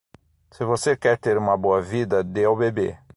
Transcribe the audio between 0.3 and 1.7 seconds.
Se você quer ter uma